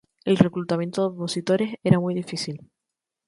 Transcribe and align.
El 0.25 0.37
reclutamiento 0.37 1.01
de 1.03 1.07
opositores 1.15 1.75
era 1.83 1.99
muy 1.99 2.15
difícil. 2.15 2.71